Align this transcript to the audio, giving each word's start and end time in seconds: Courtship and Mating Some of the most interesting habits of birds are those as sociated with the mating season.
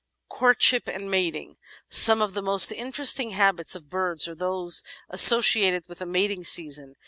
Courtship 0.29 0.87
and 0.87 1.11
Mating 1.11 1.57
Some 1.91 2.23
of 2.23 2.33
the 2.33 2.41
most 2.41 2.71
interesting 2.71 3.33
habits 3.37 3.75
of 3.75 3.87
birds 3.87 4.27
are 4.27 4.33
those 4.33 4.83
as 5.11 5.21
sociated 5.21 5.87
with 5.87 5.99
the 5.99 6.07
mating 6.07 6.43
season. 6.43 6.95